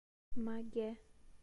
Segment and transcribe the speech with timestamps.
[0.45, 0.97] Magé